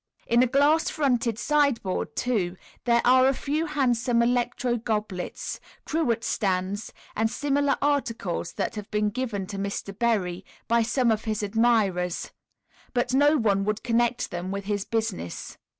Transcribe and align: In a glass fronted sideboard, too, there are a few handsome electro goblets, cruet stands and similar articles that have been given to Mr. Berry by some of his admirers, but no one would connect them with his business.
In 0.25 0.41
a 0.41 0.47
glass 0.47 0.89
fronted 0.89 1.37
sideboard, 1.37 2.15
too, 2.15 2.57
there 2.85 3.03
are 3.05 3.27
a 3.27 3.35
few 3.35 3.67
handsome 3.67 4.23
electro 4.23 4.75
goblets, 4.77 5.59
cruet 5.85 6.23
stands 6.23 6.91
and 7.15 7.29
similar 7.29 7.77
articles 7.83 8.53
that 8.53 8.73
have 8.73 8.89
been 8.89 9.11
given 9.11 9.45
to 9.45 9.59
Mr. 9.59 9.95
Berry 9.95 10.43
by 10.67 10.81
some 10.81 11.11
of 11.11 11.25
his 11.25 11.43
admirers, 11.43 12.31
but 12.95 13.13
no 13.13 13.37
one 13.37 13.63
would 13.63 13.83
connect 13.83 14.31
them 14.31 14.49
with 14.49 14.65
his 14.65 14.85
business. 14.85 15.59